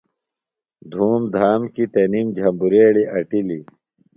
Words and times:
دُھوم 0.91 1.21
دھام 1.33 1.61
کی 1.73 1.83
تنِم 1.93 2.27
جھبریڑیۡ 2.37 3.09
اٹِلیۡ۔ 3.15 3.65